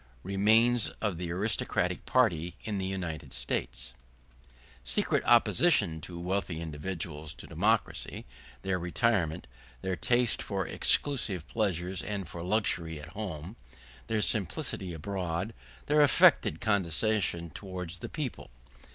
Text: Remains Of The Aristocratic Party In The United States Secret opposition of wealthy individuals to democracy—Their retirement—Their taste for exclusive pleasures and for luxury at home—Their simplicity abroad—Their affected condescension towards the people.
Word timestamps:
Remains 0.23 0.89
Of 0.99 1.19
The 1.19 1.29
Aristocratic 1.31 2.07
Party 2.07 2.55
In 2.63 2.79
The 2.79 2.87
United 2.87 3.31
States 3.33 3.93
Secret 4.83 5.23
opposition 5.25 6.01
of 6.09 6.17
wealthy 6.21 6.59
individuals 6.59 7.35
to 7.35 7.45
democracy—Their 7.45 8.79
retirement—Their 8.79 9.95
taste 9.95 10.41
for 10.41 10.65
exclusive 10.65 11.47
pleasures 11.47 12.01
and 12.01 12.27
for 12.27 12.41
luxury 12.41 12.99
at 12.99 13.09
home—Their 13.09 14.21
simplicity 14.21 14.91
abroad—Their 14.95 16.01
affected 16.01 16.59
condescension 16.61 17.51
towards 17.51 17.99
the 17.99 18.09
people. 18.09 18.49